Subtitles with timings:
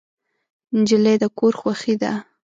[0.77, 2.11] نجلۍ د کور خوښي ده.